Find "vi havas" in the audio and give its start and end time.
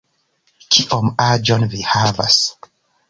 1.75-2.43